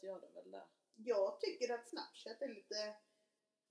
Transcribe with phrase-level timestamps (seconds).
[0.00, 0.66] sätt gör det väl det.
[0.94, 2.96] Jag tycker att Snapchat är lite,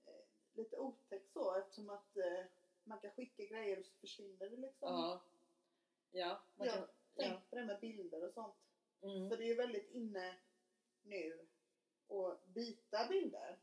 [0.06, 2.44] eh, lite otäckt så eftersom att eh,
[2.84, 4.92] man kan skicka grejer och så försvinner det liksom.
[4.92, 5.22] Ja.
[6.10, 6.86] Ja, man Jag kan...
[7.16, 7.40] Tänk Ja.
[7.50, 8.54] på det med bilder och sånt.
[9.02, 9.28] Mm.
[9.28, 10.36] För det är ju väldigt inne
[11.02, 11.48] nu
[12.08, 13.58] att byta bilder.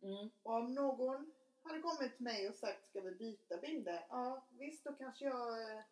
[0.00, 0.30] Mm.
[0.42, 4.06] Och om någon hade kommit till mig och sagt ska vi byta bilder?
[4.08, 5.82] Ja visst då kanske jag eh,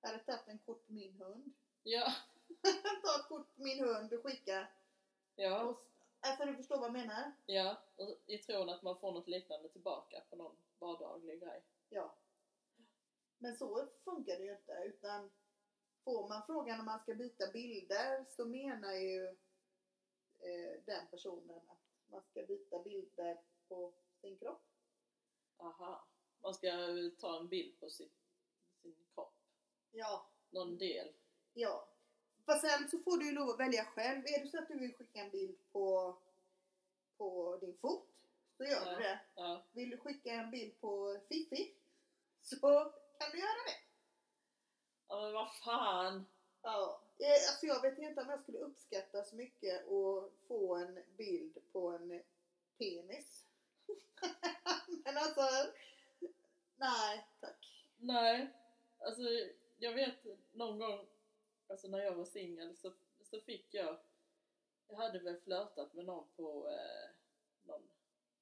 [0.00, 1.52] hade tagit en kort på min hund.
[1.82, 2.12] Ja.
[3.02, 4.68] Ta ett kort på min hund och skicka.
[5.36, 5.62] Ja.
[5.62, 5.80] Och,
[6.20, 7.32] alltså du förstår vad jag menar?
[7.46, 7.82] Ja.
[7.96, 11.64] Och I tron att man får något liknande tillbaka på någon vardaglig grej.
[11.88, 12.16] Ja.
[13.38, 15.30] Men så funkar det ju inte utan
[16.04, 19.26] får man frågan om man ska byta bilder så menar ju
[20.38, 24.62] eh, den personen att man ska byta bilder på sin kropp.
[25.56, 26.08] Aha.
[26.40, 26.70] Man ska
[27.18, 28.10] ta en bild på sin,
[28.82, 29.34] sin kropp.
[29.90, 30.30] Ja.
[30.50, 31.12] Någon del.
[31.52, 31.88] Ja.
[32.46, 34.22] Fast sen så får du ju lov att välja själv.
[34.26, 36.16] Är det så att du vill skicka en bild på,
[37.18, 38.08] på din fot
[38.56, 38.90] så gör Ja.
[38.90, 39.20] du det.
[39.34, 39.62] Ja.
[39.72, 41.74] Vill du skicka en bild på Fifi
[42.42, 42.56] så
[43.18, 43.76] kan du göra det.
[45.08, 46.26] Ja men vad fan.
[46.62, 47.00] Ja.
[47.18, 51.58] Eh, Alltså jag vet inte om jag skulle uppskatta så mycket att få en bild
[51.72, 52.22] på en
[52.78, 53.44] penis.
[55.04, 55.42] Men alltså,
[56.76, 57.84] nej tack.
[57.96, 58.50] Nej.
[58.98, 59.22] Alltså
[59.78, 60.14] jag vet
[60.52, 61.06] någon gång,
[61.66, 62.92] alltså när jag var singel så,
[63.22, 63.98] så fick jag,
[64.88, 67.10] jag hade väl flörtat med någon på eh,
[67.62, 67.88] någon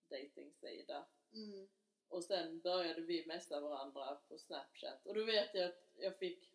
[0.09, 1.69] dejtingsida Mm.
[2.09, 6.53] och sen började vi messa varandra på snapchat och då vet jag att jag fick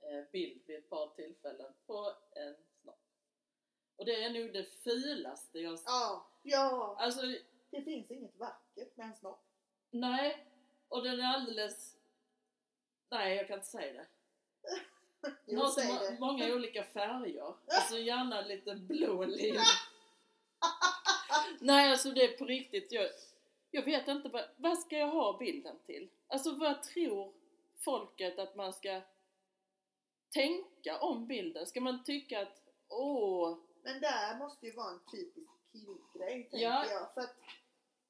[0.00, 3.00] eh, bild vid ett par tillfällen på en snopp.
[3.96, 6.96] Och det är nog det fulaste jag Ja, ja.
[6.98, 7.22] Alltså
[7.70, 9.44] Det finns inget vackert med en snopp.
[9.90, 10.46] nej,
[10.88, 11.98] och den är alldeles
[13.08, 14.08] Nej, jag kan inte säga det.
[15.46, 16.16] Jo, så säg må- det.
[16.20, 17.54] många olika färger.
[17.66, 19.60] Alltså gärna lite blå lila.
[21.60, 22.92] Nej, alltså det är på riktigt.
[22.92, 23.10] Jag,
[23.70, 26.08] jag vet inte vad, vad ska jag ha bilden till?
[26.26, 27.32] Alltså vad tror
[27.78, 29.00] folket att man ska
[30.30, 31.66] tänka om bilden?
[31.66, 36.86] Ska man tycka att åh, Men där måste ju vara en typisk killgrej tänker Ja.
[36.90, 37.14] jag.
[37.14, 37.36] För att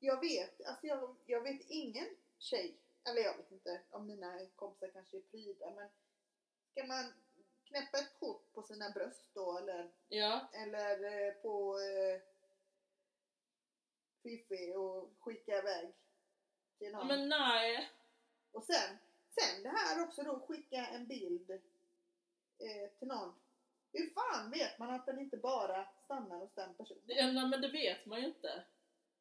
[0.01, 2.07] jag vet, alltså jag, jag vet ingen
[2.39, 2.75] tjej,
[3.09, 5.89] eller jag vet inte om mina kompisar kanske är pryda men
[6.79, 7.13] ska man
[7.65, 12.21] knäppa ett kort på sina bröst då eller, ja, eller eh, på eh,
[14.23, 15.93] Fifi och skicka iväg
[16.79, 17.07] till någon.
[17.07, 17.91] men nej.
[18.53, 23.35] Och sen, sen det här också då skicka en bild eh, till någon.
[23.93, 27.03] Hur fan vet man att den inte bara stannar hos den personen?
[27.07, 28.65] Ja, men det vet man ju inte.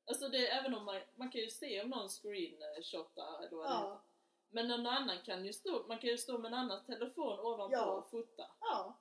[0.06, 3.66] Alltså det, även om man, man kan ju se om någon screenshotar eller vad.
[3.66, 4.02] Ja,
[4.50, 7.76] Men någon annan kan ju stå, man kan ju stå med en annan telefon ovanpå
[7.76, 7.92] Ja.
[7.92, 8.52] och fota.
[8.60, 8.98] ja,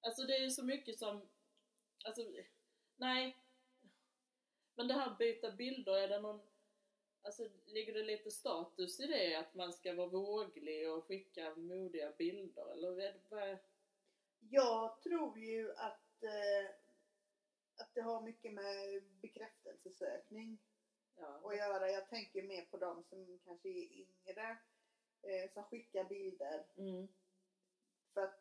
[0.00, 1.28] Alltså det är ju så mycket som,
[2.04, 2.22] alltså
[2.96, 3.38] nej.
[4.74, 6.40] Men det här byta bilder, är det någon,
[7.22, 12.12] alltså ligger det lite status i det att man ska vara våglig och skicka modiga
[12.12, 13.58] bilder eller vad är det,
[14.38, 16.70] jag tror ju att, eh,
[17.76, 20.58] att det har mycket med bekräftelsesökning
[21.16, 21.40] ja.
[21.50, 21.90] att göra.
[21.90, 24.58] Jag tänker mer på de som kanske är yngre
[25.22, 26.66] eh, som skickar bilder.
[26.76, 27.08] Mm,
[28.14, 28.40] För att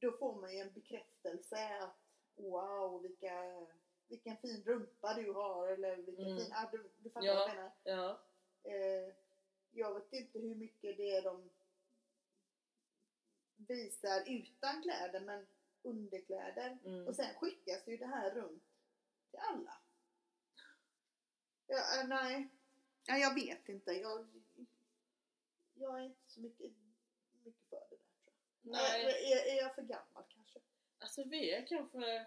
[0.00, 1.96] då får man ju en bekräftelse att
[2.34, 3.66] wow vilka,
[4.08, 6.38] vilken fin rumpa du har eller vilken Mm.
[6.38, 7.34] fin, ah, du, du fattar Ja.
[7.34, 7.72] vad jag menar.
[7.82, 8.20] ja,
[8.62, 9.14] Eh,
[9.70, 11.50] jag vet inte hur mycket det är de
[13.56, 15.46] visar utan kläder men
[15.82, 16.78] underkläder.
[16.84, 17.06] mm.
[17.06, 18.62] Och sen skickas ju det här runt
[19.30, 19.72] till alla.
[21.68, 22.48] Ja, eh, nej.
[23.06, 23.92] Ja, jag vet inte.
[23.92, 24.26] Jag,
[25.74, 26.72] jag är inte så mycket,
[27.44, 28.72] mycket för det där tror jag.
[28.72, 29.04] Nej.
[29.04, 30.58] Är, är, är jag för gammal kanske?
[30.98, 32.26] Alltså vi är kanske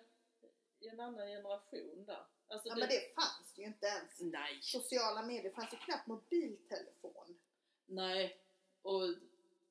[0.79, 2.25] i en annan generation där.
[2.47, 4.19] Alltså Ja, men det fanns ju inte ens.
[4.19, 4.59] Nej!
[4.61, 7.39] Sociala medier fanns ju knappt mobiltelefon.
[7.85, 8.37] Nej,
[8.81, 9.01] och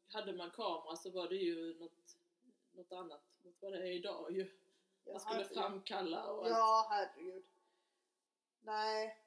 [0.09, 2.17] hade man kamera så var det ju något,
[2.73, 4.51] något annat mot vad det är idag ju.
[5.05, 5.57] Ja, Man skulle herregud.
[5.59, 6.51] framkalla och allt.
[6.51, 7.45] Ja, herregud.
[8.63, 9.20] Nej.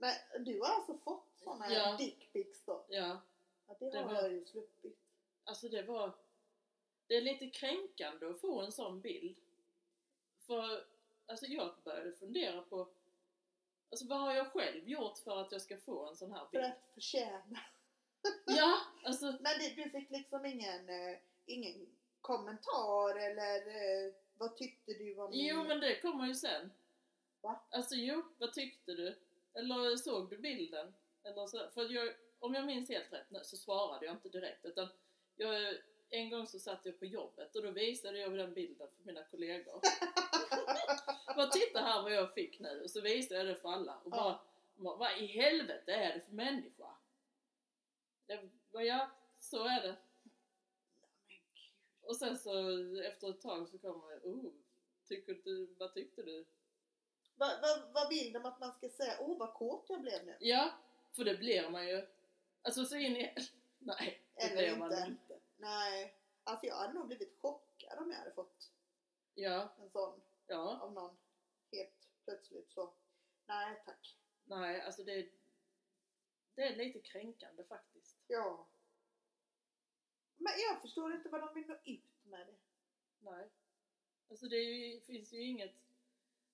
[0.00, 1.26] Men du har alltså fått
[1.60, 1.96] här Ja.
[1.96, 2.84] dickpics då?
[2.88, 3.20] Ja,
[3.68, 4.98] Ja, det Det har var- jag ju sluppit.
[5.44, 6.12] alltså det var,
[7.06, 9.36] det är lite kränkande att få en sån bild.
[10.46, 10.84] För,
[11.26, 12.88] alltså jag började fundera på,
[13.90, 16.50] alltså vad har jag själv gjort för att jag ska få en sån här För
[16.52, 16.64] bild?
[16.64, 17.60] att förtjäna.
[18.46, 21.86] Ja, alltså, Men det, du fick liksom ingen, eh, ingen
[22.20, 23.56] kommentar eller
[24.06, 26.72] eh, vad tyckte du om jo men det kommer ju sen.
[27.40, 27.60] Va?
[27.70, 29.16] Alltså jo, vad tyckte du?
[29.54, 30.94] Eller såg du bilden?
[31.22, 34.88] Eller så, för jag, om jag minns helt rätt så svarade jag inte direkt utan
[35.36, 35.74] jag,
[36.10, 39.24] en gång så satt jag på jobbet och då visade jag den bilden för mina
[39.24, 39.80] kollegor.
[41.36, 44.10] Bara titta här vad jag fick nu och så visade jag det för alla och
[44.10, 44.44] bara, Ja.
[44.74, 46.96] vad, vad i helvete är det för människa?
[48.26, 49.96] Jag, bara, ja, så är det.
[52.02, 52.52] Och sen så
[53.00, 54.52] efter ett tag så kommer jag, oh,
[55.08, 56.44] tycker du, vad tyckte du?
[57.40, 59.16] Vad, vad, vad vill de att man ska säga?
[59.20, 60.36] Åh vad kåt jag blev nu.
[60.40, 60.72] Ja,
[61.12, 62.06] för det blir man ju.
[62.62, 63.34] Alltså så in i...
[63.78, 65.10] Nej, det Eller blir man inte.
[65.10, 65.40] inte.
[65.56, 66.16] Nej.
[66.44, 68.70] Alltså jag hade nog blivit chockad om jag hade fått
[69.34, 71.16] Ja, en sån ja, av någon
[71.72, 72.94] helt plötsligt så.
[73.46, 74.16] Nej tack.
[74.44, 75.28] nej, alltså det,
[76.54, 78.16] det är lite kränkande faktiskt.
[78.26, 78.66] Ja.
[80.36, 82.56] Men jag förstår inte vad de vill nå ut med det.
[83.18, 83.50] Nej.
[84.30, 85.74] Alltså det ju, finns ju inget...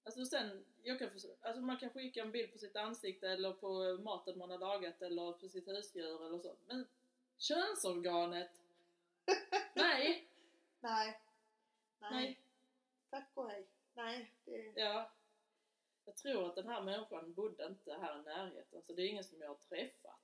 [0.06, 3.52] Alltså sen, jag kan förstå, alltså man kan skicka en bild på sitt ansikte eller
[3.52, 6.56] på maten man har lagat eller på sitt husdjur eller så.
[6.66, 6.86] Men
[7.38, 8.50] könsorganet?
[9.74, 10.28] Nej,
[10.80, 11.20] Nej.
[12.00, 12.10] Nej.
[12.12, 12.40] nej.
[13.10, 13.66] Tack och hej.
[13.94, 14.32] Nej.
[14.44, 14.72] Det...
[14.76, 15.10] Ja.
[16.04, 19.24] Jag tror att den här människan bodde inte här i närheten, så det är ingen
[19.24, 20.20] som jag har träffat.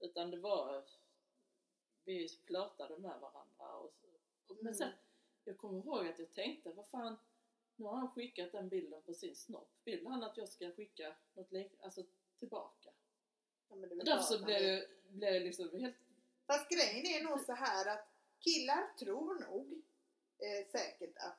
[0.00, 0.84] Utan det var,
[2.04, 3.94] vi flörtade med varandra och,
[4.46, 4.74] och Men Mm.
[4.74, 4.92] sen,
[5.44, 7.16] jag kommer ihåg att jag tänkte, vad fan,
[7.78, 9.70] nu har han skickat den bilden på sin snopp.
[9.84, 12.02] Vill han att jag ska skicka något lik, alltså
[12.38, 12.90] tillbaka?
[13.68, 15.96] Ja, men Därför så klart, men- jag, blev jag liksom helt,
[16.46, 18.08] Fast grejen är nog så här att
[18.40, 19.82] killar tror nog
[20.38, 21.38] eh, säkert att,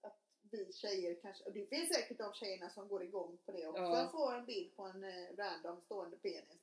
[0.00, 0.18] att
[0.50, 3.82] vi tjejer kanske, och det finns säkert de tjejerna som går igång på det också,
[3.82, 4.00] Ja.
[4.00, 6.60] att få en bild på en eh, random stående penis.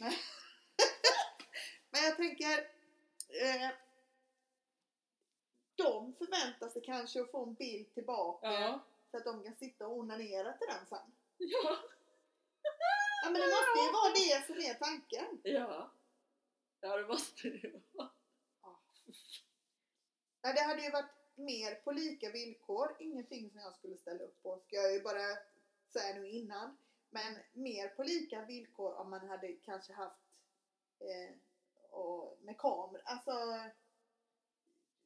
[0.00, 0.12] Men,
[1.90, 2.58] men jag tänker,
[3.42, 3.70] eh,
[5.76, 8.80] de förväntar sig kanske att få en bild tillbaka ja,
[9.10, 11.12] så att de kan sitta och onanera till den sen.
[11.36, 11.76] ja,
[13.24, 15.40] Ja men det måste ju vara det som är tanken.
[15.42, 15.90] ja.
[16.80, 18.10] Ja, det måste det ju vara.
[20.42, 22.96] Nej, det hade ju varit mer på lika villkor.
[22.98, 24.58] Ingenting som jag skulle ställa upp på.
[24.66, 25.36] Ska jag ju bara
[25.92, 26.78] säga nu innan.
[27.10, 30.20] Men mer på lika villkor om man hade kanske haft
[30.98, 31.34] eh,
[31.90, 33.02] och med kameror.
[33.04, 33.30] Alltså,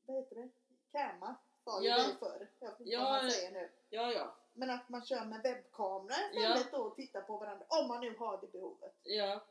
[0.07, 0.49] vad heter det?
[0.93, 2.07] Camma sa ju Ja.
[2.09, 2.49] vi förr.
[2.61, 3.01] Jag vet inte Ja.
[3.03, 3.71] vad man säger nu.
[3.89, 6.41] Ja, ja, Men att man kör med webbkamera Ja.
[6.55, 7.67] istället då och tittar på varandra.
[7.69, 8.95] Om man nu har det behovet.
[9.03, 9.45] ja.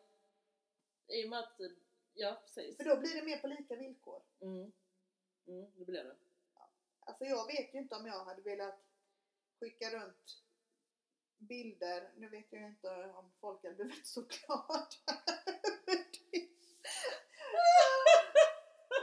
[1.07, 1.59] I och med att,
[2.13, 2.77] ja precis.
[2.77, 4.21] För då blir det mer på lika villkor.
[4.41, 4.71] Mm.
[5.47, 6.15] Mm, det blir det.
[6.99, 8.79] Alltså jag vet ju inte om jag hade velat
[9.59, 10.41] skicka runt
[11.37, 12.11] bilder.
[12.15, 15.21] Nu vet jag inte om folk hade blivit så glada.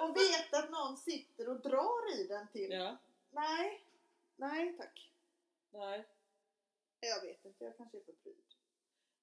[0.02, 2.70] och veta att någon sitter och drar i den till.
[2.70, 2.96] Ja,
[3.30, 3.84] Nej,
[4.36, 5.12] nej tack.
[5.70, 6.08] nej.
[7.00, 8.44] Jag vet inte, jag kanske är för pryd.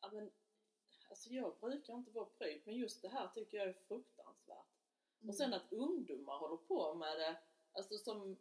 [0.01, 0.31] Ja, men,
[1.09, 4.65] alltså jag brukar inte vara pryd, men just det här tycker jag är fruktansvärt.
[5.19, 5.29] Mm.
[5.29, 7.37] Och sen att ungdomar håller på med det,
[7.71, 8.37] alltså som,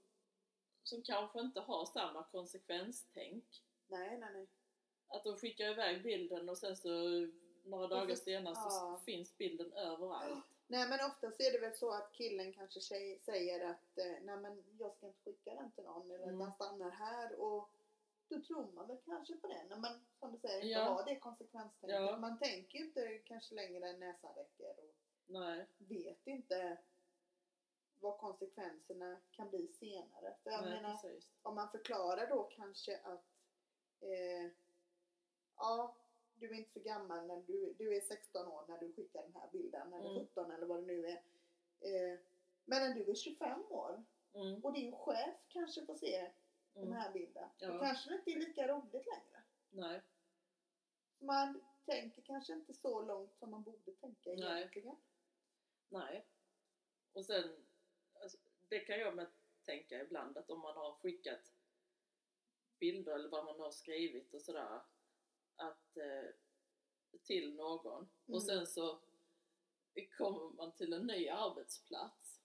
[0.83, 3.63] som kanske inte har samma konsekvenstänk.
[3.87, 4.47] Nej, nej, nej.
[5.09, 6.89] Att de skickar iväg bilden och sen så
[7.65, 9.01] några dagar senare så ja.
[9.05, 10.45] finns bilden överallt.
[10.71, 14.37] Nej men oftast är det väl så att killen kanske tjej, säger att eh, nej
[14.37, 16.39] men jag ska inte skicka den till någon eller Mm.
[16.39, 17.71] den stannar här och
[18.29, 20.85] då tror man väl kanske på det när man som du säger inte Ja.
[20.85, 22.01] har det konsekvenstänket.
[22.01, 22.17] Ja.
[22.17, 24.95] Man tänker ju inte kanske längre än näsan räcker och
[25.27, 26.79] Nej, vet inte
[28.01, 30.37] vad konsekvenserna kan bli senare.
[30.43, 31.27] För jag nej menar precis.
[31.43, 33.25] om man förklarar då kanske att
[34.01, 34.51] eh,
[35.57, 35.97] ja,
[36.40, 39.35] du är inte så gammal när du, du är 16 år när du skickar den
[39.35, 40.26] här bilden, eller Mm.
[40.26, 41.23] 17 eller vad det nu är.
[41.80, 42.18] Eh,
[42.64, 44.04] men när du är 25 år
[44.35, 46.33] Mm, och din chef kanske får se
[46.73, 47.78] den mm, här bilden, då Ja.
[47.78, 49.42] kanske det inte är lika roligt längre.
[49.71, 50.02] nej,
[51.18, 54.59] Man tänker kanske inte så långt som man borde tänka Nej.
[54.59, 54.97] egentligen.
[55.88, 56.26] nej.
[57.12, 57.66] Och sen,
[58.23, 59.26] alltså, det kan jag med
[59.64, 61.52] tänka ibland att om man har skickat
[62.78, 64.80] bilder eller vad man har skrivit och sådär
[65.59, 66.31] att eh,
[67.23, 67.97] till någon
[68.27, 68.35] Mm.
[68.37, 68.99] och sen så
[70.17, 72.41] kommer man till en ny arbetsplats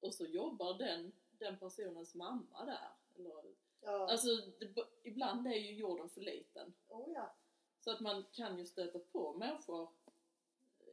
[0.00, 2.90] och så jobbar den, den personens mamma där.
[3.16, 3.54] Eller,
[3.84, 6.72] Ja, alltså det, ibland är ju jorden för liten.
[6.88, 7.34] oh ja.
[7.80, 9.88] Så att man kan ju stöta på människor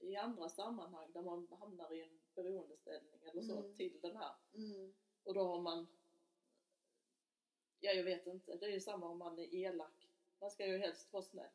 [0.01, 3.75] i andra sammanhang där man hamnar i en beroendeställning eller så Mm.
[3.75, 4.35] till den här.
[4.53, 4.93] Mm.
[5.23, 5.87] Och då har man...
[7.79, 8.55] Ja, jag vet inte.
[8.55, 10.08] Det är ju samma om man är elak.
[10.39, 11.49] Man ska ju helst vara snäll.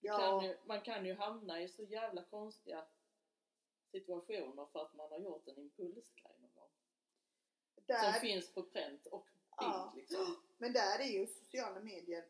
[0.00, 0.16] Ja.
[0.18, 2.86] Kan ju, man kan ju hamna i så jävla konstiga
[3.92, 6.70] situationer för att man har gjort en impulsgrej någon gång.
[7.74, 9.92] Som Där, finns på pränt och bild Ja.
[9.96, 10.36] liksom.
[10.58, 12.24] men där är ju sociala medier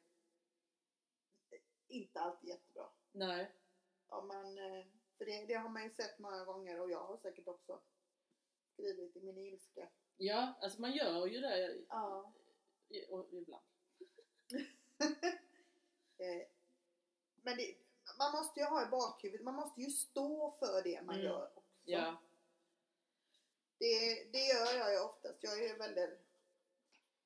[1.89, 2.89] inte alltid jättebra.
[3.13, 3.53] Nej.
[4.07, 4.85] Om man, eh,
[5.19, 7.81] för det, det har man ju sett många gånger och jag har säkert också
[8.73, 9.89] skrivit i min ilska.
[10.17, 12.33] Ja, alltså man gör ju det Ja.
[13.31, 13.65] ibland.
[16.21, 16.47] Eh,
[17.43, 17.75] Men det,
[18.19, 21.27] man måste ju ha i bakhuvudet, man måste ju stå för det man Mm.
[21.27, 21.63] gör också.
[21.85, 22.23] Ja.
[23.79, 25.43] Det, det gör jag ju oftast.
[25.43, 26.21] Jag är väldigt,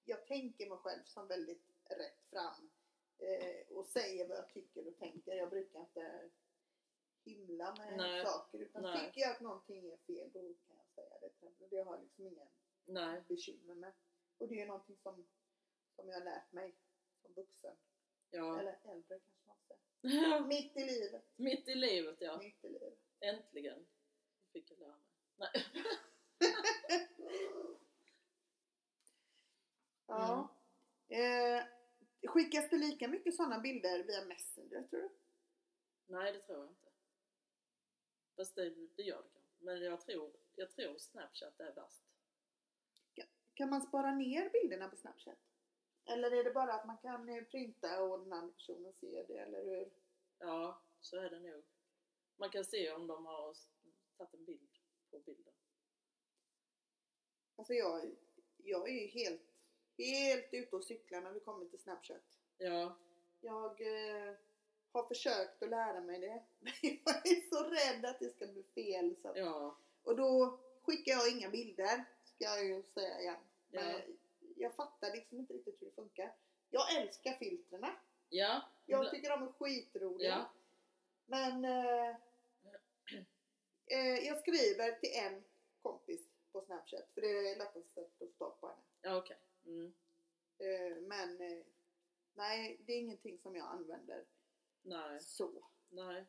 [0.05, 2.71] jag tänker mig själv som väldigt rätt fram
[3.19, 5.35] eh, och säger vad jag tycker och tänker.
[5.35, 6.31] Jag brukar inte
[7.25, 8.25] himla med Nej.
[8.27, 9.07] saker utan Nej.
[9.07, 11.67] tycker jag att någonting är fel då kan jag säga det.
[11.71, 12.49] Det har jag liksom ingen
[12.85, 13.23] Nej.
[13.29, 13.93] bekymmer med.
[14.39, 15.27] Och det är ju någonting som,
[15.97, 16.75] som jag har lärt mig
[17.23, 17.77] som vuxen.
[18.31, 18.61] Ja.
[18.61, 20.40] Eller äldre kanske man säger.
[20.40, 21.25] Mitt i livet.
[21.37, 22.38] Mitt i livet ja.
[22.38, 22.99] Mitt i livet.
[23.21, 23.87] Äntligen
[24.52, 25.07] fick jag lära mig.
[25.37, 25.50] Nej.
[30.07, 30.57] Ja.
[31.09, 31.64] Eh,
[32.26, 35.11] skickas det lika mycket sådana bilder via Messenger tror du?
[36.07, 36.90] Nej, det tror jag inte.
[38.37, 39.64] Fast det, det gör det kanske.
[39.64, 42.04] Men jag tror, jag tror Snapchat är värst.
[43.54, 45.38] Kan man spara ner bilderna på Snapchat?
[46.06, 49.64] Eller är det bara att man kan printa och den andra personen ser det eller
[49.64, 49.90] hur?
[50.38, 51.62] Ja, så är det nog.
[52.37, 53.56] Man kan se om de har
[54.16, 54.78] tagit en bild
[55.11, 55.54] på bilden.
[57.56, 58.16] Alltså jag,
[58.56, 59.42] jag är ju helt,
[59.99, 62.38] helt ute och cyklar när vi kommer till Snapchat.
[62.58, 62.96] Ja,
[63.40, 64.34] Jag eh,
[64.92, 66.42] har försökt att lära mig det.
[66.58, 69.16] Men jag är så rädd att det ska bli fel.
[69.23, 73.40] Så ja, Och då skickar jag inga bilder, ska jag ju säga igen.
[73.68, 74.00] Men Ja.
[74.56, 76.34] Jag fattar liksom inte riktigt hur det funkar.
[76.70, 77.96] Jag älskar filtrerna.
[78.28, 78.62] ja.
[78.87, 80.28] Jag tycker de är skitroliga.
[80.28, 80.52] Ja,
[81.26, 82.16] Men eh,
[83.87, 85.44] eh, jag skriver till en
[85.82, 88.82] kompis på Snapchat för det är lättast att få tag på henne.
[89.00, 89.38] ja okej.
[89.66, 89.94] Mm.
[90.58, 91.64] Eh, men eh,
[92.34, 94.25] nej, det är ingenting som jag använder
[94.82, 95.64] Nej, så.
[95.88, 96.25] nej.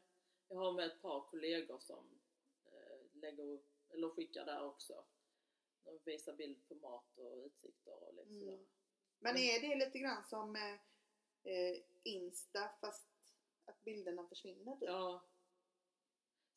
[0.48, 2.20] Jag har med ett par kollegor som
[2.65, 5.05] eh, lägger upp, eller skickar där också.
[5.86, 8.39] De visar bild på mat och utsikter och lite Mm.
[8.39, 8.65] sådär.
[9.20, 9.44] Men Mm.
[9.44, 10.74] är det lite grann som eh,
[11.54, 13.08] eh, Insta fast
[13.65, 14.74] att bilderna försvinner?
[14.75, 14.84] Typ?
[14.89, 15.25] Ja.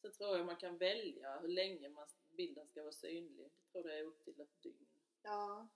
[0.01, 3.45] Sen tror jag man kan välja hur länge man, bilden ska vara synlig.
[3.45, 4.87] Jag tror det är upp till ett dygn.
[5.23, 5.69] Ja.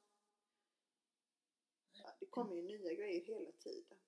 [1.93, 2.17] ja.
[2.21, 3.99] Det kommer ju nya grejer hela tiden.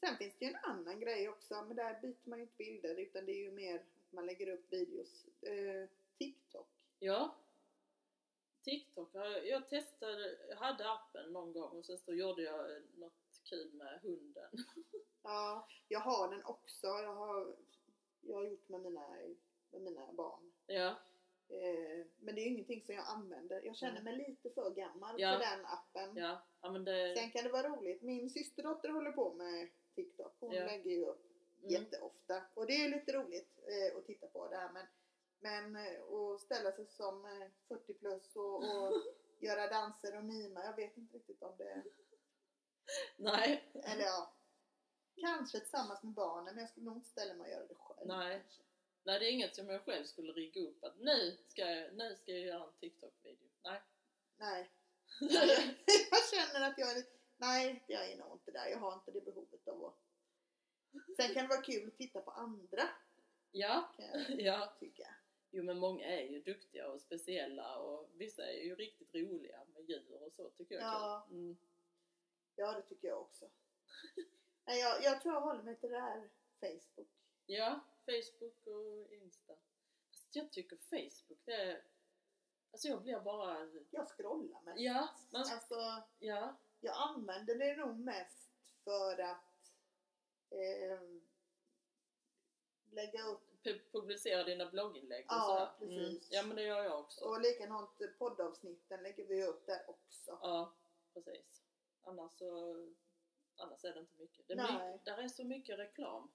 [0.00, 2.96] Sen finns det ju en annan grej också, men där byter man ju inte bilder
[2.96, 5.26] utan det är ju mer att man lägger upp videos.
[5.42, 6.68] Eh, TikTok.
[6.98, 7.36] Ja.
[8.62, 13.40] TikTok, jag, jag testade, jag hade appen någon gång och sen så gjorde jag något
[13.44, 14.50] kul med hunden.
[15.24, 16.86] Ja, jag har den också.
[16.86, 17.56] Jag har,
[18.20, 19.08] jag har gjort med mina,
[19.70, 20.52] med mina barn.
[20.66, 20.94] Ja,
[21.48, 23.62] Eh, men det är ingenting som jag använder.
[23.64, 25.32] Jag känner mig lite för gammal Ja.
[25.32, 26.16] för den appen.
[26.16, 27.14] ja, ja men det...
[27.16, 28.02] Sen kan det vara roligt.
[28.02, 30.36] Min systerdotter håller på med TikTok.
[30.40, 30.64] Hon Ja.
[30.66, 31.26] lägger ju upp
[31.58, 31.70] Mm.
[31.72, 32.42] jätteofta.
[32.54, 34.72] Och det är lite roligt eh, att titta på det här.
[34.72, 34.86] Men,
[35.42, 38.92] men eh, att ställa sig som eh, 40 plus och, och
[39.40, 40.64] göra danser och mima.
[40.64, 41.82] Jag vet inte riktigt om det
[43.16, 43.72] Nej.
[43.74, 44.34] Eller ja.
[45.16, 46.54] Kanske tillsammans med barnen.
[46.54, 48.08] Men jag skulle nog inte ställa mig och göra det själv.
[48.08, 48.40] Nej.
[48.40, 48.62] kanske.
[49.04, 52.16] Nej, det är inget som jag själv skulle rigga upp att nu ska jag, nu
[52.16, 53.48] ska jag göra en TikTok-video.
[53.64, 53.82] Nej.
[54.36, 54.70] Nej.
[56.10, 57.04] jag känner att jag är
[57.42, 58.66] Nej, jag är nog inte där.
[58.66, 59.98] Jag har inte det behovet av att...
[61.16, 62.82] Sen kan det vara kul att titta på andra.
[63.50, 64.76] Ja, Kan jag ja.
[64.80, 65.14] tycka.
[65.54, 69.90] Jo men många är ju duktiga och speciella och vissa är ju riktigt roliga med
[69.90, 70.84] djur och så tycker jag.
[70.84, 71.26] Ja.
[71.30, 71.56] Mm.
[72.56, 73.50] Ja, det tycker jag också.
[74.64, 76.30] Nej, jag, jag tror jag håller mig till det här
[76.60, 77.08] Facebook.
[77.46, 79.54] Ja, Facebook och Insta.
[80.10, 81.84] Fast jag tycker Facebook det är...
[82.70, 83.70] Alltså jag blir bara...
[83.90, 84.80] Jag scrollar mest.
[84.80, 88.52] Ja, man, Alltså, ja, jag använder det nog mest
[88.84, 89.74] för att
[90.50, 91.22] ehm,
[92.90, 95.70] lägga upp pu- publicera dina blogginlägg och Ja, sådär.
[95.78, 96.08] precis.
[96.08, 96.20] Mm.
[96.30, 97.24] Ja men det gör jag också.
[97.24, 100.38] och likadant poddavsnitten lägger vi upp där också.
[100.42, 100.72] Ja,
[101.14, 101.62] precis.
[102.02, 102.74] Annars så...
[103.56, 104.46] Annars är det inte mycket.
[104.48, 104.92] Det är Nej.
[104.92, 106.30] mycket där är så mycket reklam.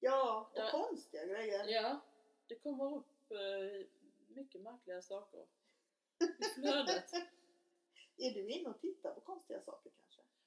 [0.00, 0.70] Ja, och Ja.
[0.70, 1.64] konstiga grejer.
[1.68, 2.00] Ja,
[2.46, 3.86] det kommer upp eh,
[4.28, 5.46] mycket märkliga saker
[6.40, 7.12] i flödet.
[8.18, 10.05] Är du inne och tittar på konstiga saker kanske?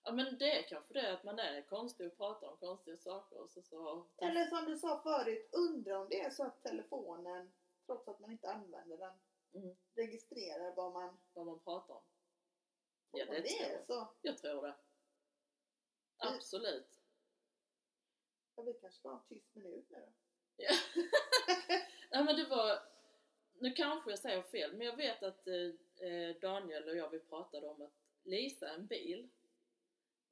[0.10, 3.42] Ja men det är kanske det att man är konstig och pratar om konstiga saker
[3.42, 7.52] och så, så Eller som du sa förut, undrar om det är så att telefonen,
[7.86, 9.14] trots att man inte använder den,
[9.54, 9.76] Mm.
[9.96, 11.18] registrerar vad man...
[11.34, 12.02] Vad man pratar om.
[13.12, 13.86] Ja, det det tror jag.
[13.86, 14.08] så.
[14.22, 14.76] Jag tror det.
[16.18, 17.00] Absolut.
[18.56, 20.12] Ja, vi kanske ska ha en tyst minut nu då.
[20.58, 20.72] Ja.
[22.12, 22.80] Nej men det var,
[23.54, 27.20] nu kanske jag säger fel, men jag vet att eh, eh, Daniel och jag vi
[27.20, 29.30] pratade om att leasa en bil.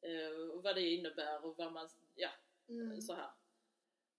[0.01, 2.30] Eh, och vad det innebär och vad man, ja
[2.70, 3.01] Mm.
[3.01, 3.32] så här.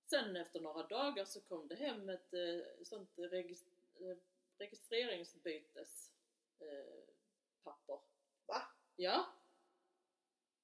[0.06, 3.64] Sen efter några dagar så kom det hem ett eh, sånt regis-
[4.00, 4.16] eh,
[4.58, 6.11] registreringsbytes
[6.61, 7.04] eh,
[7.64, 7.99] papper.
[8.47, 8.62] Va?
[8.97, 9.26] Ja.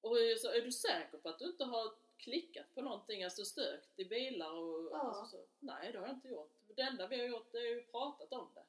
[0.01, 3.99] Och så är du säker på att du inte har klickat på någonting, alltså sökt
[3.99, 4.97] i bilar och Ja.
[4.97, 6.53] alltså, så, Nej det har jag inte gjort.
[6.75, 8.63] Det enda vi har gjort är ju pratat om det.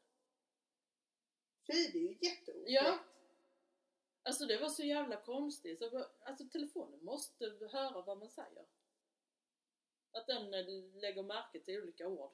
[1.67, 2.71] Fy, det är ju jätteotäckt.
[2.71, 2.99] Ja.
[4.27, 5.79] Alltså det var så jävla konstigt.
[5.79, 8.67] Så, alltså telefonen måste höra vad man säger.
[10.13, 12.33] Att den eh, lägger märke till olika ord.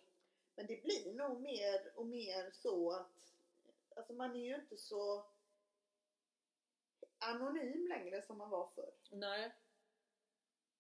[0.57, 3.33] Men det blir nog mer och mer så att
[3.97, 5.27] alltså man är ju inte så
[7.19, 8.93] anonym längre som man var förr.
[9.11, 9.55] Nej.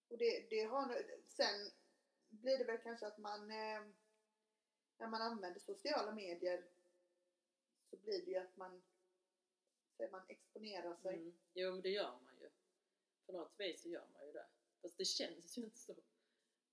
[0.08, 1.70] Och det, det har, nu- sen
[2.28, 3.82] blir det väl kanske att man eh,
[4.98, 6.64] när man använder sociala medier
[7.90, 8.82] så blir det ju att man,
[9.96, 11.14] så man exponerar sig.
[11.14, 11.32] Mm.
[11.54, 12.50] Jo men det gör man ju.
[13.26, 14.46] På något vis så gör man ju det.
[14.82, 15.94] Fast det känns ju inte så.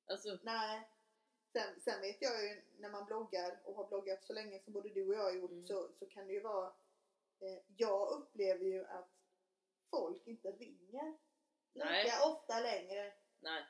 [0.05, 0.89] Alltså, Nej.
[1.53, 4.89] Sen, sen vet jag ju när man bloggar och har bloggat så länge som både
[4.89, 5.63] du och jag har gjort Mm.
[5.63, 6.73] så, så kan det ju vara
[7.39, 9.09] eh, Jag upplever ju att
[9.89, 11.17] folk inte ringer
[11.73, 12.03] Nej.
[12.03, 13.13] lika ofta längre.
[13.39, 13.63] nej.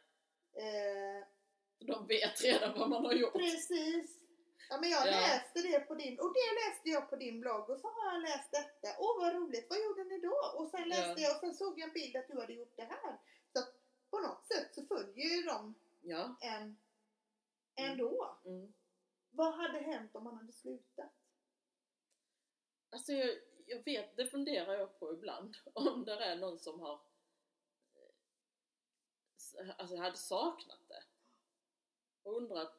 [0.53, 1.25] Eh,
[1.79, 3.34] De vet redan vad man har gjort.
[3.34, 4.20] precis.
[4.69, 5.11] Ja men jag Ja.
[5.11, 8.21] läste det på din och det läste jag på din blogg och så har jag
[8.21, 8.95] läst detta.
[8.99, 10.51] Åh vad roligt, vad gjorde ni då?
[10.55, 11.27] Och sen läste Ja.
[11.27, 13.17] jag och sen såg jag en bild att du hade gjort det här.
[13.53, 13.73] Så att
[14.10, 16.36] på något sätt så följer ju de Ja.
[16.41, 16.77] en
[17.75, 18.38] ändå.
[18.45, 18.73] Mm.
[19.29, 21.12] Vad hade hänt om man hade slutat?
[22.89, 25.58] Alltså jag, jag vet, det funderar jag på ibland.
[25.73, 26.99] Om det är någon som har
[29.60, 31.03] eh, Alltså hade saknat det.
[32.23, 32.75] Och undrat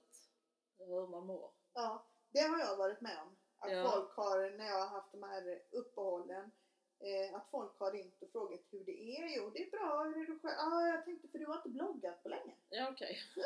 [0.78, 1.52] hur man mår.
[1.74, 3.36] Ja, det har jag varit med om.
[3.58, 3.90] Att Ja.
[3.92, 6.50] folk har, när jag har haft de här uppehållen,
[6.98, 9.36] eh, att folk har ringt och frågat hur det är.
[9.36, 10.02] Jo, det är bra.
[10.04, 10.54] Hur är du själv?
[10.58, 12.56] Ja, jag tänkte för du har inte bloggat på länge.
[12.68, 13.18] Ja okej.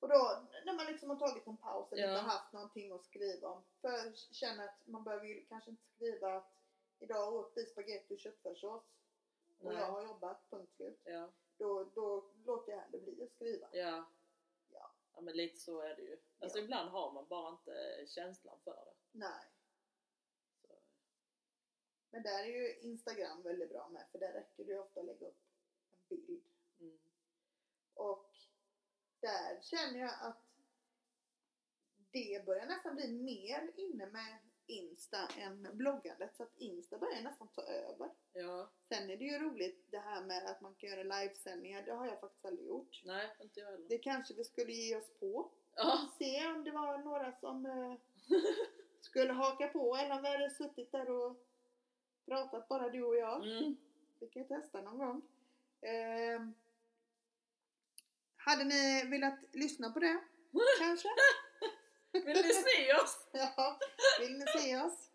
[0.00, 2.08] Och då, när man liksom har tagit en paus och Ja.
[2.08, 3.62] inte haft någonting att skriva om.
[3.80, 6.52] För jag känner att man behöver ju kanske inte skriva att
[6.98, 8.82] idag åt vi spagetti och köttfärssås.
[9.58, 9.76] Och Nej.
[9.76, 11.00] jag har jobbat, punkt slut.
[11.04, 11.28] Ja.
[11.58, 13.68] Då, då låter jag hellre bli att skriva.
[13.72, 14.04] Ja.
[15.18, 15.22] Ja.
[15.22, 16.18] Men lite så är det ju.
[16.38, 16.64] Alltså Ja.
[16.64, 18.94] ibland har man bara inte känslan för det.
[19.12, 19.46] Nej.
[20.62, 20.74] Så.
[22.10, 25.06] Men där är ju Instagram väldigt bra med för där räcker det ju ofta att
[25.06, 25.42] lägga upp
[26.08, 26.44] en bild.
[26.80, 26.98] Mm.
[27.94, 28.36] Och
[29.20, 30.44] där känner jag att
[32.10, 36.36] det börjar nästan bli mer inne med Insta än bloggandet.
[36.36, 38.10] Så att Insta börjar nästan ta över.
[38.32, 38.70] Ja.
[38.88, 41.82] Sen är det ju roligt det här med att man kan göra livesändningar.
[41.82, 43.02] Det har jag faktiskt aldrig gjort.
[43.04, 43.88] Nej, inte jag heller.
[43.88, 45.50] Det kanske vi skulle ge oss på.
[45.76, 46.08] Ja.
[46.18, 47.94] Se om det var några som eh,
[49.00, 51.36] skulle haka på eller om vi hade suttit där och
[52.26, 53.46] pratat bara du och jag.
[53.46, 53.76] Mm.
[54.20, 55.22] Vi kan ju testa någon gång.
[55.80, 56.54] Ehm,
[58.36, 60.20] hade ni velat lyssna på det?
[60.78, 61.08] Kanske?
[62.12, 63.28] Vill ni se oss?
[63.32, 63.78] Ja,
[64.20, 65.10] vill ni se oss?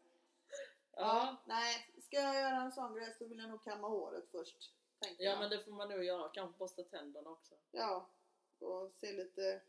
[0.96, 1.44] Ja.
[1.46, 4.74] Nej, ska jag göra en sån grej så vill jag nog kamma håret först.
[5.00, 5.40] Ja jag.
[5.40, 6.30] men det får man nog göra.
[6.30, 7.56] Kanske borsta tänderna också.
[7.72, 8.10] Ja,
[8.60, 9.62] och se lite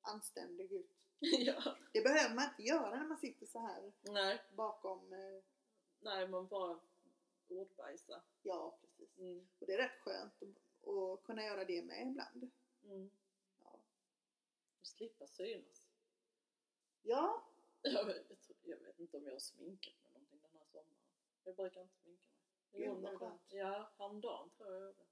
[0.00, 0.90] anständig ut.
[1.18, 1.76] ja.
[1.92, 4.42] Det behöver man inte göra när man sitter så här Nej.
[4.56, 5.12] bakom.
[5.12, 5.42] Eh,
[6.00, 6.80] Nej, man bara
[7.48, 8.22] ordbajsa.
[8.42, 9.18] ja, precis.
[9.18, 9.48] Mm.
[9.58, 12.50] Och det är rätt skönt att, att kunna göra det med ibland.
[12.84, 13.10] Mm.
[13.64, 13.70] Ja.
[14.80, 15.83] Och slippa synas.
[17.04, 17.44] Ja,
[17.82, 20.66] Jag vet, jag, tror, jag vet inte om jag har sminkat mig någonting den här
[20.72, 20.98] sommaren.
[21.44, 22.22] Jag brukar inte sminka
[22.72, 22.86] mig.
[22.86, 23.42] Gud, vad skönt.
[23.48, 25.04] Ja, häromdagen tror jag jag gjorde.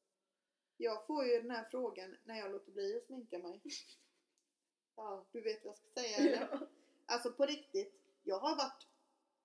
[0.77, 3.61] Jag får ju den här frågan när jag låter bli att sminka mig.
[4.97, 6.49] Ja, du vet vad jag ska säga eller?
[6.51, 6.67] Ja.
[7.07, 8.01] Alltså på riktigt.
[8.23, 8.87] Jag har varit,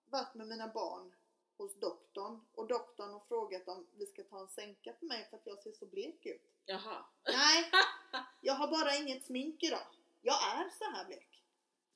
[0.05, 1.15] varit med mina barn
[1.57, 5.37] hos doktorn och doktorn har frågat om vi ska ta en sänka på mig för
[5.37, 6.41] att jag ser så blek ut.
[6.65, 7.05] Jaha.
[7.25, 7.71] Nej,
[8.41, 9.87] jag har bara inget smink idag.
[10.21, 11.36] Jag är så här blek.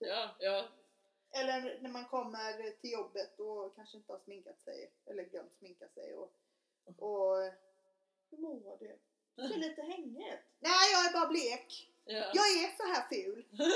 [0.01, 0.67] Ja, ja.
[1.33, 5.87] Eller när man kommer till jobbet och kanske inte har sminkat sig eller glömt sminka
[5.89, 6.33] sig och,
[6.97, 7.37] och
[8.29, 8.99] hur mår du?
[9.35, 10.39] Du ser lite hängig ut.
[10.59, 11.91] Nej, jag är bara blek.
[12.05, 12.31] ja.
[12.33, 13.45] Jag är så här ful.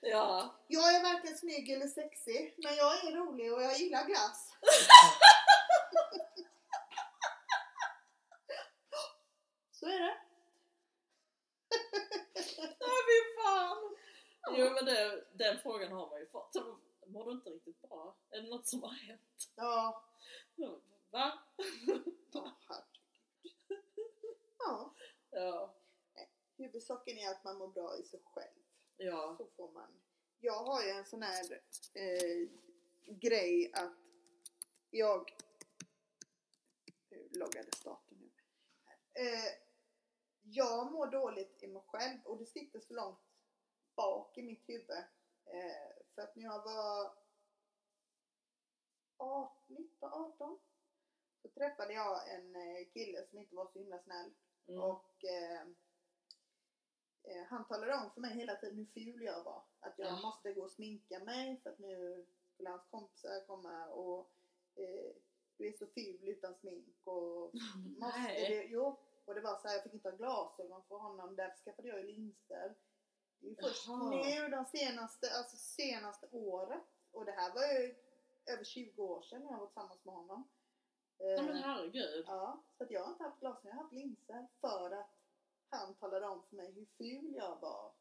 [0.00, 0.56] ja.
[0.66, 4.56] Jag är varken snygg eller sexig, men jag är rolig och jag gillar glass.
[9.70, 10.16] Så är det.
[12.78, 13.78] Ja, fy fan!
[14.41, 14.41] Ja.
[14.56, 16.54] Jo men det, den frågan har man ju fått.
[17.06, 18.16] Mår du inte riktigt bra?
[18.30, 19.50] Är det något som har hänt?
[19.54, 20.04] Ja.
[21.10, 21.38] Va?
[22.32, 22.96] Ja, herregud.
[24.58, 24.94] Ja.
[25.30, 25.74] Ja.
[26.56, 28.62] Huvudsaken är att man mår bra i sig själv.
[28.96, 29.34] Ja.
[29.38, 30.00] Så får man.
[30.40, 31.60] Jag har ju en sån här
[31.94, 32.48] eh,
[33.06, 33.92] grej att
[34.90, 35.36] jag...
[37.08, 38.30] Nu loggade starten nu.
[39.22, 39.52] Eh,
[40.42, 43.18] jag mår dåligt i mig själv och det sitter så långt
[44.32, 44.90] bak i mitt huvud.
[45.46, 47.14] Eh, för att när jag var
[49.16, 50.58] 18, 19, 18
[51.42, 54.32] så träffade jag en eh, kille som inte var så himla snäll.
[54.68, 54.80] Mm.
[54.80, 55.62] Och eh,
[57.22, 59.62] eh, han talade om för mig hela tiden hur ful jag var.
[59.80, 60.20] Att jag Ja.
[60.22, 64.30] måste gå och sminka mig för att nu skulle hans kompisar komma och
[64.74, 65.12] eh,
[65.56, 67.54] du är så ful utan smink och
[67.98, 68.98] måste du, jo.
[69.24, 72.04] Och det var så här, jag fick inte ha glasögon för honom, därför skaffade jag
[72.04, 72.74] linser.
[73.42, 74.10] Det är först Jaha.
[74.10, 77.94] nu de senaste, alltså senaste året, och det här var ju
[78.46, 80.48] över 20 år sedan jag var tillsammans med honom.
[81.18, 82.24] Nej men Eh, herregud.
[82.28, 85.10] Ja, så att jag har inte haft glasögon, jag har haft linser för att
[85.68, 87.92] han talade om för mig hur ful jag var.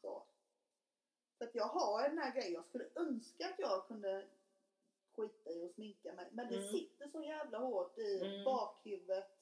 [0.00, 0.26] Så,
[1.38, 4.28] så att jag har den här grejen, jag skulle önska att jag kunde
[5.16, 6.28] skita i att sminka mig.
[6.32, 6.68] Men det Mm.
[6.72, 8.44] sitter så jävla hårt i Mm.
[8.44, 9.38] bakhuvudet,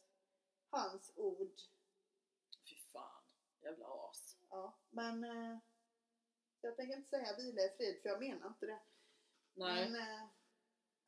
[0.71, 1.61] hans ord.
[3.61, 4.37] Jävla as.
[4.49, 5.59] Ja, men eh,
[6.61, 8.81] jag tänker inte säga vila i frid för jag menar inte det.
[9.55, 9.91] Nej.
[9.91, 10.29] Men eh,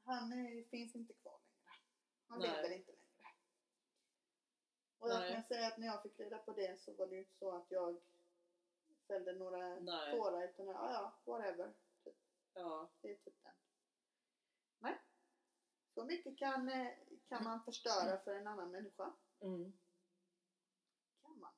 [0.05, 1.77] han eh, finns inte kvar längre.
[2.27, 2.49] Han Nej.
[2.49, 3.03] lever inte längre.
[4.99, 5.33] Och jag Nej.
[5.33, 7.57] kan säga att när jag fick reda på det så var det ju inte så
[7.57, 8.01] att jag
[9.07, 10.17] fällde några Nej.
[10.17, 11.75] tårar utan jag, ja ja, whatever.
[12.05, 12.17] Typ.
[12.55, 12.91] Ja.
[13.01, 13.53] Det är typ den.
[14.79, 15.01] Nej.
[15.95, 16.93] Så mycket kan, eh,
[17.29, 19.13] kan man förstöra för en annan människa.
[19.41, 19.73] Mm.
[21.23, 21.53] Kan man.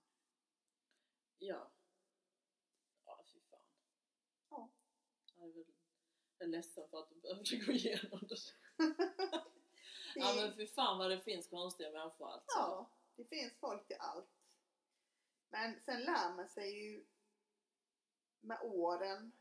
[1.47, 1.71] Ja.
[3.05, 3.61] Ja, fy fan.
[4.51, 4.69] Ja.
[5.37, 5.65] Jag är, väl,
[6.39, 8.37] jag är ledsen för att du behövde gå igenom det.
[8.77, 8.95] Det,
[10.21, 12.59] Ja men fy fan vad det finns konstiga människor alltså.
[12.59, 14.29] Ja, det finns folk till allt.
[15.49, 17.05] Men sen lär man sig ju
[18.41, 19.33] med åren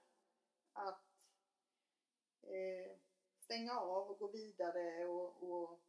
[0.74, 1.06] att
[2.42, 2.98] eh,
[3.40, 5.80] stänga av och gå vidare och, och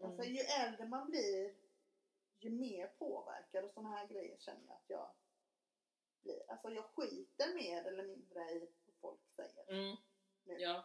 [0.00, 0.10] Mm.
[0.12, 1.54] alltså, ju äldre man blir
[2.44, 5.10] ju mer påverkad och sådana här grejer känner jag att jag
[6.22, 6.50] blir.
[6.50, 9.70] Alltså jag skiter mer eller mindre i vad folk säger.
[9.70, 9.96] Mm.
[10.44, 10.54] Nu.
[10.58, 10.84] Ja.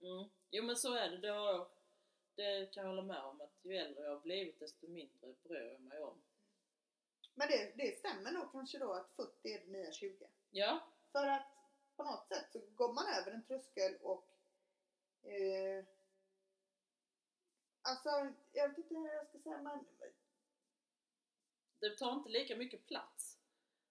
[0.00, 0.28] Mm.
[0.50, 1.18] Jo men så är det.
[1.18, 1.66] Det, har jag,
[2.34, 3.40] det kan jag hålla med om.
[3.40, 6.22] Att ju äldre jag har blivit desto mindre bryr jag mig om.
[7.34, 10.26] Men det, det stämmer nog kanske då att 40 är det nya 20.
[10.50, 10.80] Ja.
[11.12, 11.46] För att
[11.96, 14.28] på något sätt så går man över en tröskel och
[15.22, 15.84] eh,
[17.82, 19.84] Alltså, jag vet inte hur jag ska säga men
[21.80, 23.36] Det tar inte lika mycket plats.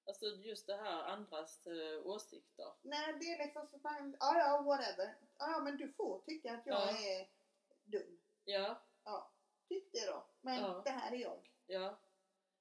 [0.06, 2.74] Alltså just det här andras eh, åsikter.
[2.82, 5.16] Nej det är liksom så att man, ja ja whatever.
[5.38, 6.98] Ja ja men du får tycka att jag Ja.
[6.98, 7.30] är
[7.86, 8.20] dum.
[8.46, 8.82] Ja.
[9.04, 9.32] Ja,
[9.68, 10.26] tyck det då.
[10.42, 10.82] Men Ja.
[10.86, 11.50] det här är jag.
[11.68, 12.00] Ja.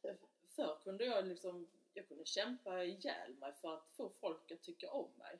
[0.02, 0.20] Typ.
[0.56, 4.90] Förr kunde jag liksom, jag kunde kämpa ihjäl mig för att få folk att tycka
[4.90, 5.38] om mig.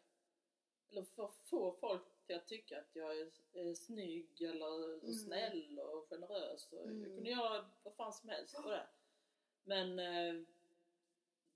[0.90, 5.12] Eller för att få folk till att tycka att jag är, är snygg eller Mm.
[5.14, 6.72] snäll och generös.
[6.72, 7.04] Och Jag Mm.
[7.14, 8.86] kunde göra vad fan som helst för det.
[9.68, 10.42] Men eh,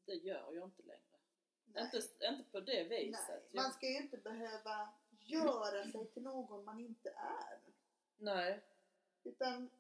[0.05, 1.01] det gör jag inte längre.
[1.65, 1.85] Nej.
[1.85, 3.29] Inte, inte på det viset.
[3.29, 7.59] Nej, man ska ju inte behöva göra sig till någon man inte är.
[8.17, 8.63] nej.
[9.25, 9.71] Utan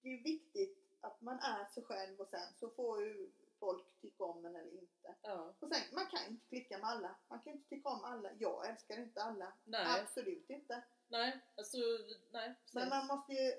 [0.00, 4.24] det är viktigt att man är sig själv och sen så får ju folk tycka
[4.24, 5.14] om en eller inte.
[5.22, 5.54] Ja.
[5.60, 7.14] Och sen, man kan inte klicka med alla.
[7.28, 8.30] Man kan inte tycka om alla.
[8.38, 9.52] Jag älskar inte alla.
[9.64, 10.00] Nej.
[10.00, 10.82] Absolut inte.
[11.08, 11.76] Nej, alltså
[12.30, 12.48] nej.
[12.48, 12.90] Men precis.
[12.90, 13.52] man måste ju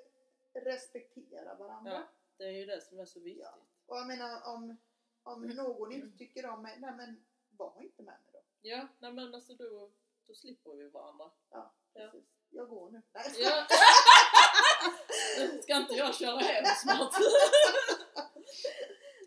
[0.54, 1.92] respektera varandra.
[1.94, 2.08] Ja.
[2.38, 3.44] Det är ju det som är så viktigt.
[3.44, 3.58] Ja.
[3.86, 4.78] Och jag menar om,
[5.24, 8.40] om någon inte tycker om mig, nej men var inte med mig då.
[8.62, 9.92] Ja, nej men alltså då,
[10.28, 11.32] då slipper vi varandra.
[11.50, 12.10] Ja, Ja.
[12.12, 12.26] precis.
[12.50, 13.02] Jag går nu.
[13.14, 13.24] Nej.
[13.38, 13.68] Ja.
[15.64, 17.14] Ska inte jag köra hem snart?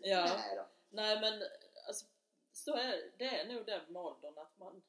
[0.01, 0.23] ja.
[0.37, 0.65] Nej då.
[0.89, 1.43] Nej men
[1.87, 2.05] alltså,
[2.51, 3.25] så är det.
[3.41, 4.81] Är nog det med åldern att man,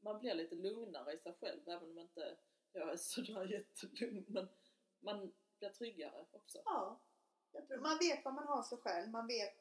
[0.00, 2.36] man blir lite lugnare i sig själv även om inte
[2.72, 4.24] jag är sådär jättelugn.
[4.28, 4.48] Men
[5.00, 6.62] man blir tryggare också.
[6.64, 7.00] Ja.
[7.52, 9.08] Jag tror, man vet vad man har sig själv.
[9.10, 9.54] Man vet,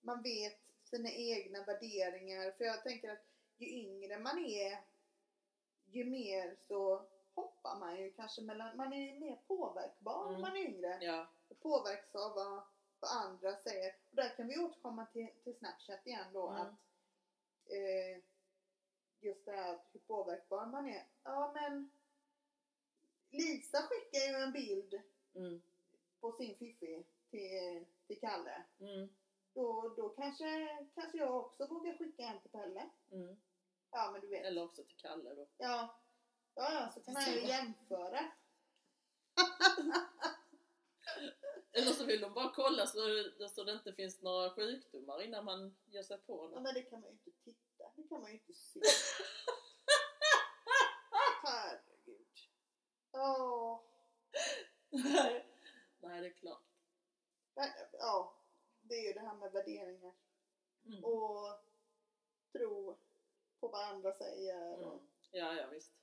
[0.00, 2.50] man vet sina egna värderingar.
[2.50, 4.78] För jag tänker att ju yngre man är,
[5.84, 7.02] ju mer så
[7.34, 10.32] hoppar man ju kanske mellan, man är ju mer påverkbar Mm.
[10.32, 10.98] när man är yngre.
[11.00, 11.26] Ja.
[11.60, 12.62] Påverkas av vad,
[13.00, 13.94] vad andra säger.
[14.10, 16.60] Och där kan vi återkomma till, till Snapchat igen då Mm.
[16.62, 16.74] att
[17.66, 18.22] eh,
[19.20, 21.06] just det här hur påverkbar man är.
[21.22, 21.90] Ja men
[23.30, 25.00] Lisa skickar ju en bild
[25.34, 25.62] Mm.
[26.20, 28.66] på sin fiffi till, till Kalle.
[28.80, 29.08] Mm.
[29.54, 32.90] Då Då, kanske, kanske jag också vågar skicka en till Pelle.
[33.12, 33.40] Mm.
[33.90, 34.44] Ja men du vet.
[34.46, 35.48] Eller också till Kalle då.
[35.56, 36.00] Ja,
[36.54, 38.20] ja, ja så kan han ju jämföra.
[41.72, 42.98] Eller så vill de bara kolla så,
[43.54, 46.62] så det inte finns några sjukdomar innan man ger sig på Ja, något.
[46.62, 47.92] men det kan man ju inte titta.
[47.96, 48.80] Det kan man ju inte se.
[51.42, 52.26] Herregud.
[53.12, 53.80] Åh.
[54.90, 55.46] Nej.
[56.00, 56.62] Nej, det är klart.
[57.60, 58.34] Nej, Ja,
[58.80, 60.12] det är ju det här med värderingar.
[60.86, 61.04] Mm.
[61.04, 61.58] Och
[62.52, 62.98] tro
[63.60, 64.72] på vad andra säger.
[64.84, 65.06] Och Mm.
[65.30, 65.94] Ja, ja visst.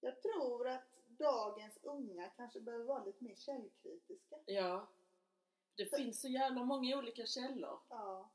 [0.00, 4.36] Jag tror att dagens unga kanske behöver vara lite mer källkritiska.
[4.46, 4.86] Ja.
[5.76, 7.80] Det Så- finns så jävla många olika källor.
[7.88, 8.30] Ja.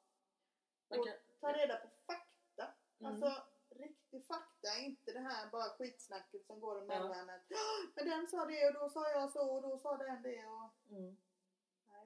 [0.90, 2.74] Man Och kan, ta reda på fakta.
[3.00, 3.12] Mm.
[3.12, 7.30] Alltså riktig fakta, inte det här bara skitsnacket som går emellan.
[7.30, 10.22] Att, "Åh, men den sa det och då sa jag så och då sa den
[10.22, 10.46] det.
[10.48, 10.92] Och...
[10.92, 11.18] mm.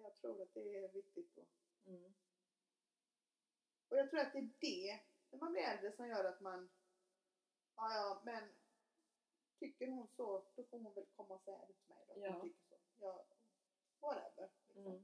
[0.08, 1.36] Jag tror att det är viktigt.
[1.36, 1.46] Då.
[1.86, 2.14] Mm.
[3.90, 6.70] Och jag tror att det är det, när man blir äldre, som gör att man,
[7.76, 8.50] ja ja, men
[9.60, 12.14] tycker hon så, då får hon väl komma och säga det till mig då.
[12.26, 12.32] Ja.
[12.32, 12.78] Hon tycker så.
[13.00, 13.26] Ja,
[14.00, 14.50] whatever.
[14.68, 14.86] Liksom.
[14.86, 15.04] Mm.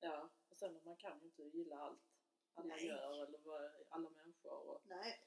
[0.00, 2.00] Ja, och sen man kan ju inte gilla allt
[2.54, 2.86] alla Nej.
[2.86, 4.68] gör eller vad alla människor.
[4.68, 5.22] Och Nej.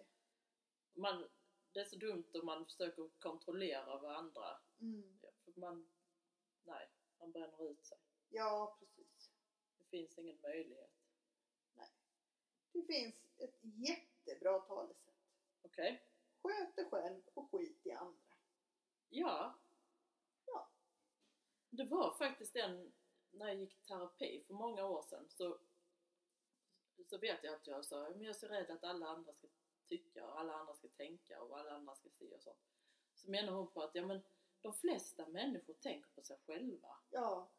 [0.94, 1.30] man,
[1.72, 5.20] det är så dumt om man försöker kontrollera vad andra Mm.
[5.24, 5.32] gör.
[5.54, 5.90] För man,
[6.64, 7.98] nej, man bränner ut sig.
[8.30, 9.32] Ja, precis.
[9.78, 11.00] Det finns ingen möjlighet.
[12.72, 15.16] Det finns ett jättebra talesätt.
[15.62, 16.04] Okej?
[16.44, 18.36] Sköt dig själv och skit i andra.
[19.10, 19.60] Ja.
[20.46, 20.70] Ja.
[21.70, 22.94] Det var faktiskt en,
[23.32, 25.58] när jag gick i terapi för många år sedan så,
[27.06, 29.48] så vet jag att jag sa, men jag är så rädd att alla andra ska
[29.88, 32.70] tycka och alla andra ska tänka och alla andra ska se och sånt.
[33.14, 34.22] Så menar hon på att, ja men
[34.62, 36.98] de flesta människor tänker på sig själva.
[37.10, 37.50] Ja,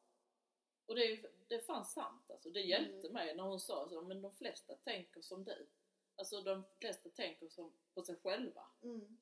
[0.87, 2.51] Och det, är- det fanns sant alltså.
[2.51, 3.13] Det hjälpte Mm.
[3.13, 5.69] mig när hon sa så, men de flesta tänker som du.
[6.17, 8.67] Alltså de flesta tänker som, på sig själva.
[8.83, 9.19] mm.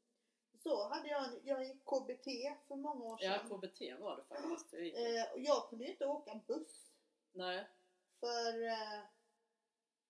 [0.62, 3.48] Så hade jag, jag gick KBT för många år Ja, sedan.
[3.60, 4.72] KBT var det faktiskt.
[4.72, 4.94] Jag gick.
[4.96, 6.94] eh, och jag kunde ju inte åka buss.
[7.32, 7.66] Nej.
[8.20, 9.00] För eh,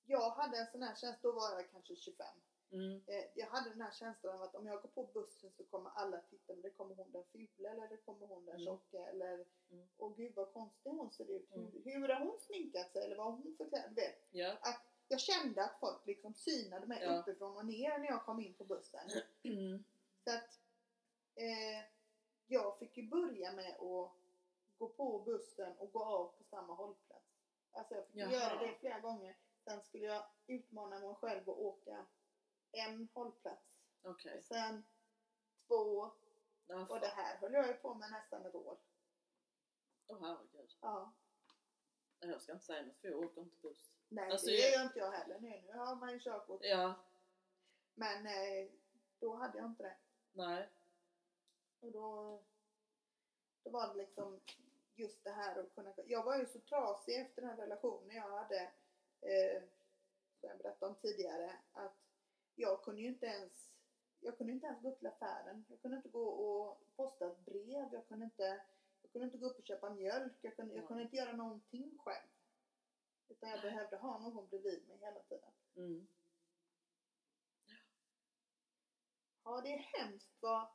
[0.04, 2.26] jag hade en sån här känsla, då var jag kanske 25.
[2.70, 3.02] Mm.
[3.06, 5.90] Eh, jag hade den här känslan av att om jag går på bussen så kommer
[5.90, 8.66] alla titta, men det kommer hon den fula eller det kommer hon den Mm.
[8.66, 9.88] tjocka eller Mm.
[9.98, 11.54] åh gud vad konstig hon ser ut.
[11.54, 11.70] Mm.
[11.84, 14.14] Hur, hur har hon sminkat sig eller vad har hon för kläder?
[14.30, 14.56] Ja.
[14.60, 17.18] att jag kände att folk liksom synade mig Ja.
[17.20, 19.10] uppifrån och ner när jag kom in på bussen.
[19.42, 19.84] Mm.
[20.24, 20.60] Så att
[21.34, 21.84] eh,
[22.46, 24.12] jag fick ju börja med att
[24.78, 27.24] gå på bussen och gå av på samma hållplats.
[27.72, 28.32] Alltså jag fick Jaha.
[28.32, 29.36] göra det flera gånger.
[29.64, 32.06] Sen skulle jag utmana mig själv och åka
[32.72, 33.78] en hållplats.
[34.04, 34.38] Okej.
[34.38, 34.84] Och sen
[35.66, 36.10] två.
[36.66, 38.78] Ja, Och det här höll jag ju på med nästan ett år.
[40.06, 40.76] Åh herregud.
[40.80, 41.12] Ja.
[42.20, 43.92] Jag ska inte säga något för jag åker inte buss.
[44.08, 45.62] Nej Alltså, det jag- gör inte jag heller nu.
[45.66, 46.60] Nu har man ju körkort.
[46.64, 46.94] Ja.
[47.94, 48.70] Men eh,
[49.18, 49.96] då hade jag inte det.
[50.32, 50.68] Nej.
[51.80, 52.40] Och då,
[53.62, 54.40] då var det liksom
[54.94, 55.94] just det här att kunna...
[56.06, 58.60] Jag var ju så trasig efter den relationen jag hade,
[59.20, 59.62] eh,
[60.40, 61.96] som jag berättade om tidigare, att
[62.58, 63.68] jag kunde ju inte ens
[64.20, 65.64] jag kunde inte ens gå till affären.
[65.68, 67.88] Jag kunde inte gå och posta ett brev.
[67.92, 68.64] Jag kunde inte,
[69.02, 70.32] jag kunde inte gå upp och köpa mjölk.
[70.40, 70.86] Jag kunde, jag Ja.
[70.88, 72.28] kunde inte göra någonting själv.
[73.28, 75.50] Utan jag behövde ha någon bredvid mig hela tiden.
[75.76, 76.08] Mm.
[79.44, 80.68] Ja, det är hemskt vad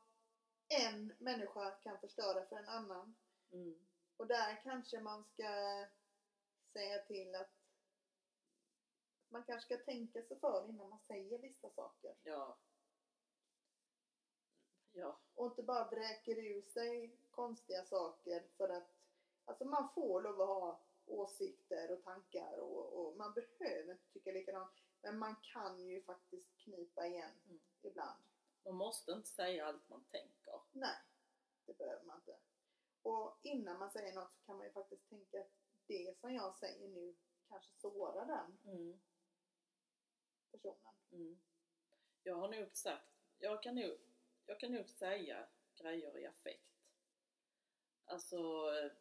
[0.67, 3.15] en människa kan förstöra för en annan.
[3.51, 3.85] Mm.
[4.17, 5.47] Och där kanske man ska
[6.73, 7.62] säga till att
[9.33, 12.15] man kanske ska tänka sig för innan man säger vissa saker.
[12.23, 12.57] Ja.
[14.91, 15.19] Ja.
[15.35, 18.89] Och inte bara vräker ur sig konstiga saker för att
[19.45, 24.31] alltså man får lov att ha åsikter och tankar och, och man behöver inte tycka
[24.31, 24.71] likadant.
[25.01, 27.59] Men man kan ju faktiskt knipa igen Mm.
[27.81, 28.23] ibland.
[28.65, 30.61] Man måste inte säga allt man tänker.
[30.71, 30.97] Nej,
[31.65, 32.37] det behöver man inte.
[33.01, 35.51] Och innan man säger något så kan man ju faktiskt tänka att
[35.87, 37.15] det som jag säger nu
[37.49, 38.99] kanske sårar den Mm.
[40.57, 40.93] Personen.
[41.11, 41.39] Mm.
[42.23, 43.97] Jag har nog sagt, jag kan nog,
[44.45, 46.91] jag kan nog säga grejer i affekt.
[48.05, 48.37] Alltså
[48.73, 48.91] eh,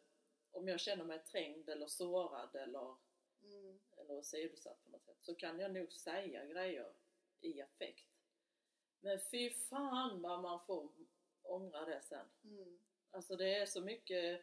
[0.51, 2.95] om jag känner mig trängd eller sårad eller,
[3.43, 3.79] Mm.
[3.97, 6.93] eller åsidosatt på något sätt så kan jag nog säga grejer
[7.41, 8.09] i affekt.
[8.99, 10.89] Men fy fan vad man får
[11.41, 12.25] ångra det sen.
[12.43, 12.79] Mm.
[13.11, 14.41] Alltså det är så mycket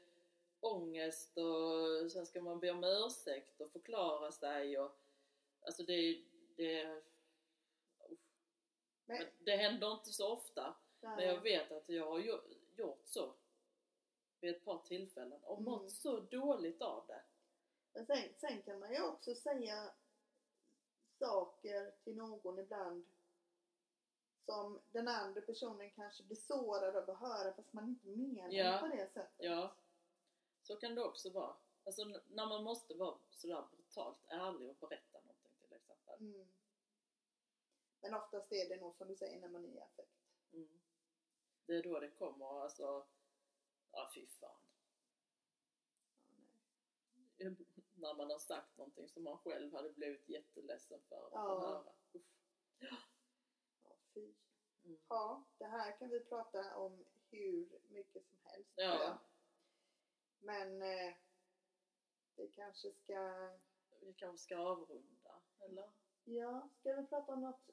[0.60, 4.96] ångest och sen ska man be om ursäkt och förklara sig och
[5.60, 6.24] alltså det,
[6.64, 7.02] det,
[9.06, 10.76] Men, men det händer inte så ofta.
[11.00, 11.16] nej.
[11.16, 13.34] Men jag vet att jag har gjo- gjort så
[14.40, 15.64] vid ett par tillfällen och Mm.
[15.64, 17.22] mått så dåligt av det.
[17.92, 19.92] Men sen, sen kan man ju också säga
[21.18, 23.06] saker till någon ibland
[24.46, 28.78] som den andra personen kanske blir sårad av att höra fast man inte menar Ja.
[28.80, 29.32] på det sättet.
[29.38, 29.74] Ja,
[30.62, 31.56] så kan det också vara.
[31.84, 35.09] Alltså när man måste vara sådär brutalt ärlig och berätta.
[36.20, 36.48] Mm.
[38.00, 40.18] Men oftast är det nog som du säger när man är i affekt.
[40.52, 40.80] Mm.
[41.66, 43.06] Det är då det kommer, alltså,
[43.92, 44.56] ja fy fan.
[47.36, 47.50] Ja.
[47.94, 51.60] När man har sagt någonting som man själv hade blivit jätteledsen för att få Ja.
[51.60, 51.92] höra.
[52.12, 52.22] Uff.
[53.82, 54.32] Ja, fy.
[54.84, 54.98] Mm.
[55.08, 58.72] Ja, det här kan vi prata om hur mycket som helst.
[58.76, 59.18] Ja.
[60.38, 61.14] Men eh,
[62.36, 63.50] vi kanske ska...
[64.00, 65.90] Vi kanske ska avrunda, eller?
[66.30, 67.70] Ja, ska vi prata om något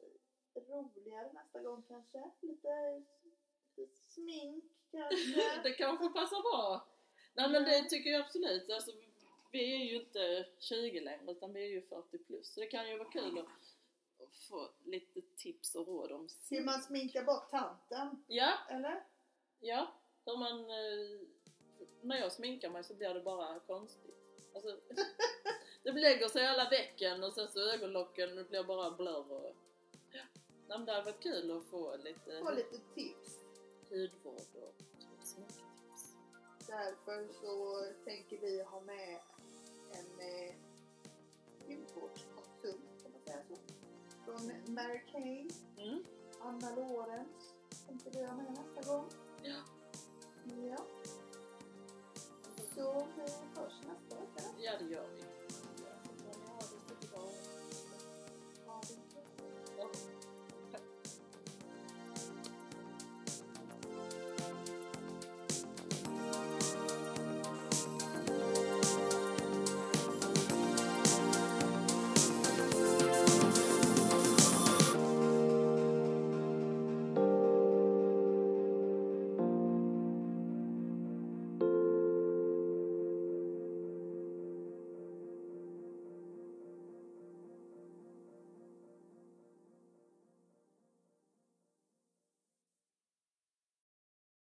[0.56, 2.32] roligare nästa gång kanske?
[2.42, 3.04] Lite,
[3.76, 5.60] lite smink kanske?
[5.64, 6.88] det kanske passar bra.
[7.34, 8.70] Nej men det tycker jag absolut.
[8.70, 8.92] Alltså,
[9.52, 12.54] vi är ju inte 20 längre utan vi är ju 40 plus.
[12.54, 13.48] Så det kan ju vara kul att,
[14.50, 19.04] få lite tips och råd om Hur man sminkar bort tanten, Ja, eller?
[19.60, 19.94] ja.
[20.26, 20.60] Hur man...
[20.60, 21.28] Eh,
[22.02, 24.52] när jag sminkar mig så blir det bara konstigt.
[24.56, 24.80] Alltså,
[25.94, 29.56] det lägger sig alla vecken och sen så ögonlocken och det blir bara blurr och...
[30.12, 30.22] Ja.
[30.68, 33.40] Nej, men det hade varit kul att få lite Få lite tips.
[33.90, 34.42] hudvård
[35.20, 36.16] och sminktips.
[36.68, 39.20] Därför så tänker vi ha med
[39.92, 40.56] en eh,
[41.68, 43.56] hudvårdskonsult, kan man säga så?
[44.26, 45.48] Från Mary Kay,
[45.78, 46.04] Mm.
[46.42, 47.54] Anna Lorenz
[47.88, 49.10] tänkte vi ha med nästa gång.
[49.44, 49.64] Ja.
[50.70, 50.78] Ja.
[52.76, 53.22] Så vi
[53.62, 55.24] hörs nästa vecka ja, det gör vi.